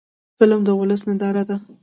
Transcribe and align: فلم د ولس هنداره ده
فلم 0.39 0.61
د 0.65 0.69
ولس 0.79 1.01
هنداره 1.09 1.43
ده 1.49 1.57